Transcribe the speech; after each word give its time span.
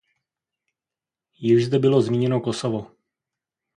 Již 1.39 1.65
zde 1.65 1.79
bylo 1.79 2.01
zmíněno 2.01 2.39
Kosovo. 2.41 2.91